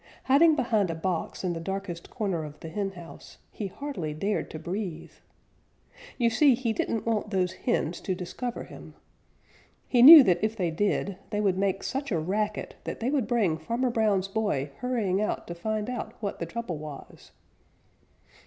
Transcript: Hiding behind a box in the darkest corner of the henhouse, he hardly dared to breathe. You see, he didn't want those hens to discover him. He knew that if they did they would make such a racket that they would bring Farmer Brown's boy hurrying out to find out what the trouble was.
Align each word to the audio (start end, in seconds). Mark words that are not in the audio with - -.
Hiding 0.23 0.55
behind 0.55 0.89
a 0.89 0.95
box 0.95 1.43
in 1.43 1.53
the 1.53 1.59
darkest 1.59 2.09
corner 2.09 2.43
of 2.43 2.59
the 2.59 2.69
henhouse, 2.69 3.37
he 3.51 3.67
hardly 3.67 4.15
dared 4.15 4.49
to 4.49 4.57
breathe. 4.57 5.11
You 6.17 6.31
see, 6.31 6.55
he 6.55 6.73
didn't 6.73 7.05
want 7.05 7.29
those 7.29 7.53
hens 7.53 8.01
to 8.01 8.15
discover 8.15 8.63
him. 8.63 8.95
He 9.87 10.01
knew 10.01 10.23
that 10.23 10.43
if 10.43 10.55
they 10.55 10.71
did 10.71 11.19
they 11.29 11.39
would 11.39 11.55
make 11.55 11.83
such 11.83 12.11
a 12.11 12.17
racket 12.19 12.77
that 12.83 12.99
they 12.99 13.11
would 13.11 13.27
bring 13.27 13.59
Farmer 13.59 13.91
Brown's 13.91 14.27
boy 14.27 14.71
hurrying 14.79 15.21
out 15.21 15.45
to 15.45 15.53
find 15.53 15.87
out 15.87 16.13
what 16.19 16.39
the 16.39 16.47
trouble 16.47 16.79
was. 16.79 17.29